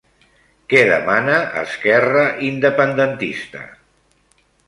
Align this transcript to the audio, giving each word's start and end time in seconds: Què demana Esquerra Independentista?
Què 0.73 0.79
demana 0.91 1.35
Esquerra 1.65 2.25
Independentista? 2.49 3.61